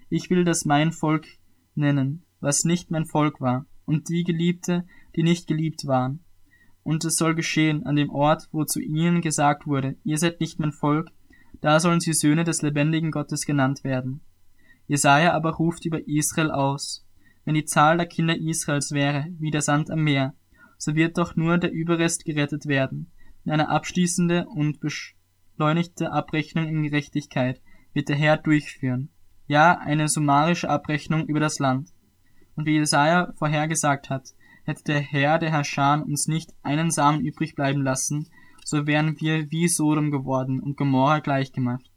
Ich 0.10 0.30
will 0.30 0.44
das 0.44 0.66
mein 0.66 0.92
Volk 0.92 1.28
nennen, 1.76 2.24
was 2.40 2.64
nicht 2.64 2.92
mein 2.92 3.06
Volk 3.06 3.40
war, 3.40 3.66
und 3.86 4.10
die 4.10 4.24
Geliebte, 4.24 4.86
die 5.16 5.24
nicht 5.24 5.48
geliebt 5.48 5.86
waren. 5.86 6.24
Und 6.84 7.06
es 7.06 7.16
soll 7.16 7.36
geschehen 7.36 7.86
an 7.86 7.96
dem 7.96 8.10
Ort, 8.10 8.50
wo 8.52 8.64
zu 8.64 8.80
ihnen 8.80 9.22
gesagt 9.22 9.66
wurde, 9.66 9.96
ihr 10.04 10.18
seid 10.18 10.40
nicht 10.40 10.60
mein 10.60 10.72
Volk, 10.72 11.12
da 11.62 11.80
sollen 11.80 12.00
sie 12.00 12.14
Söhne 12.14 12.44
des 12.44 12.62
lebendigen 12.62 13.12
Gottes 13.12 13.46
genannt 13.46 13.84
werden. 13.84 14.22
Jesaja 14.88 15.34
aber 15.34 15.54
ruft 15.54 15.86
über 15.86 16.08
Israel 16.08 16.52
aus. 16.52 17.06
Wenn 17.44 17.56
die 17.56 17.66
Zahl 17.66 17.98
der 17.98 18.08
Kinder 18.08 18.36
Israels 18.36 18.92
wäre, 18.92 19.28
wie 19.40 19.52
der 19.52 19.62
Sand 19.62 19.92
am 19.92 20.04
Meer, 20.04 20.34
so 20.78 20.96
wird 20.96 21.18
doch 21.18 21.36
nur 21.36 21.58
der 21.58 21.72
Überrest 21.72 22.26
gerettet 22.26 22.66
werden. 22.66 23.12
In 23.46 23.52
eine 23.52 23.70
abschließende 23.70 24.46
und 24.48 24.80
beschleunigte 24.80 26.12
Abrechnung 26.12 26.68
in 26.68 26.84
Gerechtigkeit 26.84 27.62
wird 27.94 28.10
der 28.10 28.16
Herr 28.16 28.38
durchführen. 28.38 29.10
Ja, 29.48 29.78
eine 29.78 30.08
summarische 30.08 30.70
Abrechnung 30.70 31.28
über 31.28 31.40
das 31.40 31.60
Land. 31.60 31.94
Und 32.56 32.66
wie 32.66 32.76
Jesaja 32.76 33.34
vorhergesagt 33.38 34.10
hat, 34.10 34.30
hätte 34.64 34.84
der 34.84 35.00
Herr 35.00 35.38
der 35.38 35.52
Herrscher 35.52 36.04
uns 36.04 36.28
nicht 36.28 36.52
einen 36.64 36.90
Samen 36.90 37.22
übrig 37.22 37.56
bleiben 37.56 37.84
lassen, 37.84 38.28
so 38.66 38.86
wären 38.86 39.20
wir 39.22 39.50
wie 39.52 39.70
Sodom 39.70 40.12
geworden 40.12 40.60
und 40.60 40.76
Gomorra 40.76 41.20
gleichgemacht. 41.20 41.90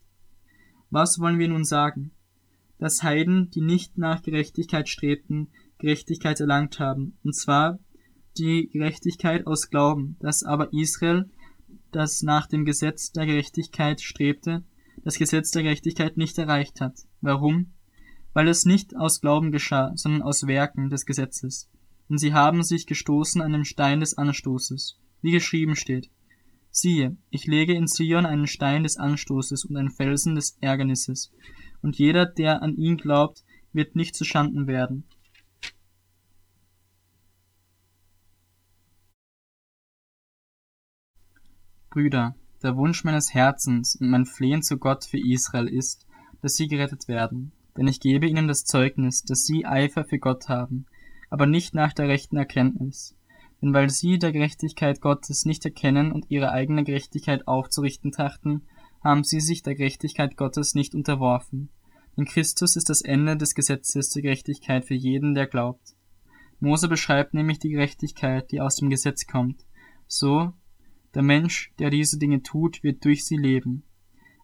Was 0.90 1.18
wollen 1.18 1.38
wir 1.38 1.48
nun 1.48 1.64
sagen? 1.64 2.12
Dass 2.78 3.02
Heiden, 3.02 3.50
die 3.50 3.60
nicht 3.60 3.98
nach 3.98 4.22
Gerechtigkeit 4.22 4.88
strebten, 4.88 5.48
Gerechtigkeit 5.78 6.38
erlangt 6.38 6.78
haben, 6.78 7.16
und 7.24 7.34
zwar 7.34 7.78
die 8.36 8.68
Gerechtigkeit 8.72 9.46
aus 9.46 9.70
Glauben, 9.70 10.16
dass 10.20 10.44
aber 10.44 10.72
Israel, 10.72 11.28
das 11.90 12.22
nach 12.22 12.46
dem 12.46 12.64
Gesetz 12.64 13.10
der 13.12 13.26
Gerechtigkeit 13.26 14.00
strebte, 14.00 14.62
das 15.04 15.18
Gesetz 15.18 15.50
der 15.50 15.62
Gerechtigkeit 15.62 16.16
nicht 16.16 16.38
erreicht 16.38 16.80
hat. 16.80 16.94
Warum? 17.20 17.72
weil 18.38 18.46
es 18.46 18.64
nicht 18.64 18.94
aus 18.96 19.20
Glauben 19.20 19.50
geschah, 19.50 19.90
sondern 19.96 20.22
aus 20.22 20.46
Werken 20.46 20.90
des 20.90 21.06
Gesetzes. 21.06 21.68
Und 22.08 22.18
sie 22.18 22.32
haben 22.32 22.62
sich 22.62 22.86
gestoßen 22.86 23.40
an 23.40 23.52
dem 23.52 23.64
Stein 23.64 23.98
des 23.98 24.16
Anstoßes, 24.16 24.96
wie 25.22 25.32
geschrieben 25.32 25.74
steht. 25.74 26.08
Siehe, 26.80 27.16
ich 27.30 27.48
lege 27.48 27.74
in 27.74 27.88
Zion 27.88 28.24
einen 28.24 28.46
Stein 28.46 28.84
des 28.84 28.98
Anstoßes 28.98 29.64
und 29.64 29.76
einen 29.76 29.90
Felsen 29.90 30.36
des 30.36 30.58
Ärgernisses, 30.60 31.32
und 31.82 31.98
jeder, 31.98 32.24
der 32.24 32.62
an 32.62 32.76
ihn 32.76 32.96
glaubt, 32.96 33.42
wird 33.72 33.96
nicht 33.96 34.14
zu 34.14 34.24
Schanden 34.24 34.68
werden. 34.68 35.02
Brüder, 41.90 42.36
der 42.62 42.76
Wunsch 42.76 43.02
meines 43.02 43.34
Herzens 43.34 43.96
und 43.96 44.10
mein 44.10 44.24
Flehen 44.24 44.62
zu 44.62 44.78
Gott 44.78 45.04
für 45.04 45.18
Israel 45.18 45.66
ist, 45.66 46.06
dass 46.42 46.54
sie 46.54 46.68
gerettet 46.68 47.08
werden, 47.08 47.50
denn 47.76 47.88
ich 47.88 47.98
gebe 47.98 48.28
ihnen 48.28 48.46
das 48.46 48.62
Zeugnis, 48.62 49.24
dass 49.24 49.44
sie 49.44 49.66
Eifer 49.66 50.04
für 50.04 50.20
Gott 50.20 50.48
haben, 50.48 50.86
aber 51.28 51.46
nicht 51.46 51.74
nach 51.74 51.92
der 51.92 52.06
rechten 52.06 52.36
Erkenntnis. 52.36 53.17
Denn 53.60 53.74
weil 53.74 53.90
sie 53.90 54.18
der 54.18 54.32
Gerechtigkeit 54.32 55.00
Gottes 55.00 55.44
nicht 55.44 55.64
erkennen 55.64 56.12
und 56.12 56.30
ihre 56.30 56.52
eigene 56.52 56.84
Gerechtigkeit 56.84 57.48
aufzurichten 57.48 58.12
trachten, 58.12 58.62
haben 59.02 59.24
sie 59.24 59.40
sich 59.40 59.62
der 59.62 59.74
Gerechtigkeit 59.74 60.36
Gottes 60.36 60.74
nicht 60.74 60.94
unterworfen. 60.94 61.70
Denn 62.16 62.24
Christus 62.24 62.76
ist 62.76 62.88
das 62.88 63.00
Ende 63.00 63.36
des 63.36 63.54
Gesetzes 63.54 64.10
zur 64.10 64.22
Gerechtigkeit 64.22 64.84
für 64.84 64.94
jeden, 64.94 65.34
der 65.34 65.46
glaubt. 65.46 65.96
Mose 66.60 66.88
beschreibt 66.88 67.34
nämlich 67.34 67.58
die 67.58 67.70
Gerechtigkeit, 67.70 68.50
die 68.50 68.60
aus 68.60 68.76
dem 68.76 68.90
Gesetz 68.90 69.26
kommt. 69.26 69.64
So, 70.06 70.52
der 71.14 71.22
Mensch, 71.22 71.72
der 71.78 71.90
diese 71.90 72.18
Dinge 72.18 72.42
tut, 72.42 72.82
wird 72.82 73.04
durch 73.04 73.24
sie 73.24 73.36
leben. 73.36 73.84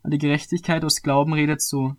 Aber 0.03 0.11
die 0.11 0.19
Gerechtigkeit 0.19 0.85
aus 0.85 1.03
Glauben 1.03 1.33
redet 1.33 1.63
so, 1.63 1.97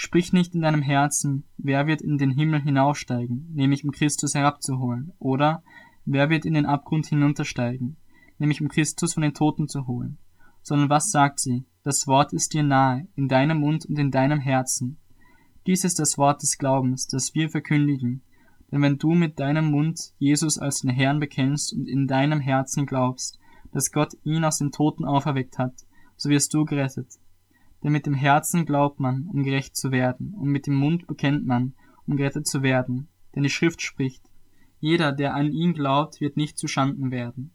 Sprich 0.00 0.32
nicht 0.32 0.54
in 0.54 0.60
deinem 0.60 0.80
Herzen, 0.82 1.42
wer 1.56 1.88
wird 1.88 2.02
in 2.02 2.18
den 2.18 2.30
Himmel 2.30 2.62
hinaufsteigen, 2.62 3.48
nämlich 3.52 3.82
um 3.82 3.90
Christus 3.90 4.32
herabzuholen, 4.32 5.12
oder 5.18 5.64
wer 6.12 6.30
wird 6.30 6.44
in 6.44 6.54
den 6.54 6.66
Abgrund 6.66 7.06
hinuntersteigen, 7.06 7.96
nämlich 8.38 8.60
um 8.60 8.68
Christus 8.68 9.14
von 9.14 9.22
den 9.22 9.34
Toten 9.34 9.68
zu 9.68 9.86
holen. 9.86 10.18
Sondern 10.62 10.90
was 10.90 11.10
sagt 11.10 11.40
sie? 11.40 11.64
Das 11.84 12.06
Wort 12.06 12.32
ist 12.32 12.52
dir 12.52 12.62
nahe, 12.62 13.06
in 13.14 13.28
deinem 13.28 13.60
Mund 13.60 13.86
und 13.86 13.98
in 13.98 14.10
deinem 14.10 14.40
Herzen. 14.40 14.98
Dies 15.66 15.84
ist 15.84 15.98
das 15.98 16.18
Wort 16.18 16.42
des 16.42 16.58
Glaubens, 16.58 17.06
das 17.06 17.34
wir 17.34 17.50
verkündigen. 17.50 18.22
Denn 18.70 18.82
wenn 18.82 18.98
du 18.98 19.14
mit 19.14 19.38
deinem 19.38 19.70
Mund 19.70 20.12
Jesus 20.18 20.58
als 20.58 20.80
den 20.80 20.90
Herrn 20.90 21.20
bekennst 21.20 21.72
und 21.72 21.88
in 21.88 22.06
deinem 22.06 22.40
Herzen 22.40 22.86
glaubst, 22.86 23.38
dass 23.72 23.92
Gott 23.92 24.16
ihn 24.24 24.44
aus 24.44 24.58
den 24.58 24.72
Toten 24.72 25.04
auferweckt 25.04 25.58
hat, 25.58 25.74
so 26.16 26.28
wirst 26.30 26.52
du 26.54 26.64
gerettet. 26.64 27.08
Denn 27.82 27.92
mit 27.92 28.06
dem 28.06 28.14
Herzen 28.14 28.66
glaubt 28.66 28.98
man, 28.98 29.28
um 29.32 29.44
gerecht 29.44 29.76
zu 29.76 29.92
werden, 29.92 30.34
und 30.34 30.48
mit 30.48 30.66
dem 30.66 30.74
Mund 30.74 31.06
bekennt 31.06 31.46
man, 31.46 31.74
um 32.06 32.16
gerettet 32.16 32.46
zu 32.46 32.62
werden. 32.62 33.08
Denn 33.34 33.42
die 33.42 33.50
Schrift 33.50 33.82
spricht, 33.82 34.27
jeder, 34.80 35.12
der 35.12 35.34
an 35.34 35.52
ihn 35.52 35.74
glaubt, 35.74 36.20
wird 36.20 36.36
nicht 36.36 36.58
zu 36.58 36.68
Schanden 36.68 37.10
werden. 37.10 37.52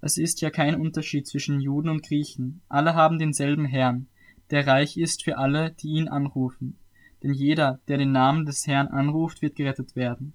Es 0.00 0.16
ist 0.16 0.40
ja 0.40 0.50
kein 0.50 0.80
Unterschied 0.80 1.26
zwischen 1.26 1.60
Juden 1.60 1.90
und 1.90 2.02
Griechen. 2.02 2.62
Alle 2.68 2.94
haben 2.94 3.18
denselben 3.18 3.66
Herrn, 3.66 4.08
der 4.50 4.66
reich 4.66 4.96
ist 4.96 5.22
für 5.22 5.36
alle, 5.36 5.72
die 5.72 5.88
ihn 5.88 6.08
anrufen. 6.08 6.78
Denn 7.22 7.34
jeder, 7.34 7.80
der 7.88 7.98
den 7.98 8.12
Namen 8.12 8.46
des 8.46 8.66
Herrn 8.66 8.88
anruft, 8.88 9.42
wird 9.42 9.56
gerettet 9.56 9.94
werden. 9.94 10.32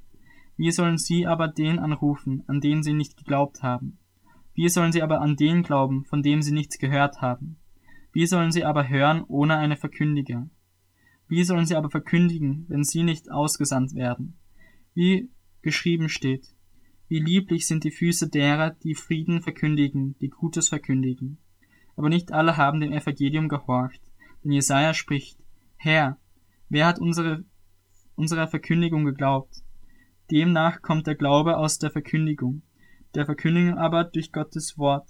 Wie 0.55 0.71
sollen 0.71 0.97
sie 0.97 1.25
aber 1.25 1.47
den 1.47 1.79
anrufen, 1.79 2.43
an 2.47 2.61
den 2.61 2.83
sie 2.83 2.93
nicht 2.93 3.17
geglaubt 3.17 3.63
haben? 3.63 3.97
Wie 4.53 4.69
sollen 4.69 4.91
sie 4.91 5.01
aber 5.01 5.19
an 5.19 5.35
den 5.35 5.63
glauben, 5.63 6.05
von 6.05 6.21
dem 6.21 6.41
sie 6.41 6.53
nichts 6.53 6.77
gehört 6.77 7.21
haben? 7.21 7.57
Wie 8.13 8.25
sollen 8.25 8.51
sie 8.51 8.63
aber 8.63 8.87
hören 8.87 9.23
ohne 9.27 9.57
eine 9.57 9.75
Verkündiger? 9.75 10.47
Wie 11.27 11.43
sollen 11.43 11.65
sie 11.65 11.75
aber 11.75 11.89
verkündigen, 11.89 12.65
wenn 12.69 12.83
sie 12.83 13.03
nicht 13.03 13.31
ausgesandt 13.31 13.95
werden? 13.95 14.37
Wie 14.93 15.29
geschrieben 15.65 16.09
steht, 16.09 16.55
Wie 17.07 17.19
lieblich 17.19 17.67
sind 17.67 17.83
die 17.83 17.91
Füße 17.91 18.29
derer, 18.29 18.69
die 18.69 18.95
Frieden 18.95 19.41
verkündigen, 19.41 20.15
die 20.19 20.29
Gutes 20.29 20.69
verkündigen. 20.69 21.37
Aber 21.95 22.09
nicht 22.09 22.31
alle 22.31 22.55
haben 22.57 22.79
dem 22.79 22.91
Evangelium 22.91 23.49
gehorcht. 23.49 24.01
Denn 24.43 24.51
Jesaja 24.51 24.93
spricht, 24.93 25.37
Herr, 25.75 26.17
wer 26.69 26.85
hat 26.87 26.99
unsere, 26.99 27.43
unserer 28.15 28.47
Verkündigung 28.47 29.05
geglaubt? 29.05 29.63
Demnach 30.31 30.81
kommt 30.81 31.07
der 31.07 31.15
Glaube 31.15 31.57
aus 31.57 31.77
der 31.79 31.91
Verkündigung, 31.91 32.61
der 33.13 33.25
Verkündigung 33.25 33.77
aber 33.77 34.03
durch 34.03 34.31
Gottes 34.31 34.77
Wort. 34.77 35.09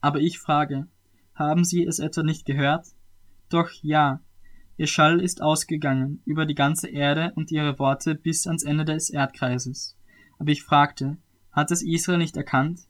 Aber 0.00 0.20
ich 0.20 0.38
frage, 0.38 0.88
haben 1.34 1.64
Sie 1.64 1.84
es 1.84 1.98
etwa 1.98 2.22
nicht 2.22 2.44
gehört? 2.44 2.86
Doch 3.48 3.70
ja, 3.82 4.20
Ihr 4.76 4.88
Schall 4.88 5.20
ist 5.20 5.40
ausgegangen 5.40 6.20
über 6.24 6.46
die 6.46 6.56
ganze 6.56 6.88
Erde 6.88 7.32
und 7.36 7.52
ihre 7.52 7.78
Worte 7.78 8.16
bis 8.16 8.46
ans 8.46 8.64
Ende 8.64 8.84
des 8.84 9.08
Erdkreises. 9.08 9.96
Aber 10.38 10.50
ich 10.50 10.64
fragte, 10.64 11.16
hat 11.52 11.70
es 11.70 11.82
Israel 11.82 12.18
nicht 12.18 12.36
erkannt? 12.36 12.80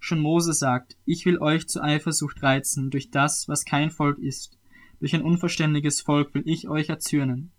Schon 0.00 0.20
Mose 0.20 0.54
sagt, 0.54 0.96
ich 1.04 1.26
will 1.26 1.38
euch 1.38 1.68
zu 1.68 1.82
Eifersucht 1.82 2.42
reizen 2.42 2.90
durch 2.90 3.10
das, 3.10 3.46
was 3.46 3.66
kein 3.66 3.90
Volk 3.90 4.18
ist. 4.18 4.58
Durch 5.00 5.14
ein 5.14 5.22
unverständiges 5.22 6.00
Volk 6.00 6.34
will 6.34 6.42
ich 6.46 6.68
euch 6.68 6.88
erzürnen. 6.88 7.52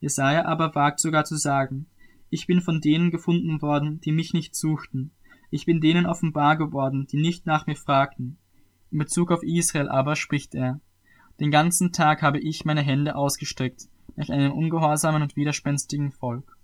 Jesaja 0.00 0.44
aber 0.44 0.74
wagt 0.74 0.98
sogar 0.98 1.24
zu 1.24 1.36
sagen, 1.36 1.86
ich 2.30 2.46
bin 2.46 2.60
von 2.60 2.80
denen 2.80 3.10
gefunden 3.10 3.62
worden, 3.62 4.00
die 4.00 4.12
mich 4.12 4.32
nicht 4.32 4.56
suchten. 4.56 5.12
Ich 5.50 5.64
bin 5.64 5.80
denen 5.80 6.06
offenbar 6.06 6.56
geworden, 6.56 7.06
die 7.06 7.20
nicht 7.20 7.46
nach 7.46 7.66
mir 7.66 7.76
fragten. 7.76 8.38
In 8.90 8.98
Bezug 8.98 9.30
auf 9.30 9.42
Israel 9.42 9.88
aber 9.88 10.16
spricht 10.16 10.54
er, 10.54 10.80
den 11.40 11.50
ganzen 11.50 11.92
Tag 11.92 12.22
habe 12.22 12.38
ich 12.38 12.64
meine 12.64 12.82
Hände 12.82 13.16
ausgestreckt 13.16 13.88
nach 14.16 14.28
einem 14.28 14.52
ungehorsamen 14.52 15.22
und 15.22 15.36
widerspenstigen 15.36 16.10
Volk. 16.10 16.57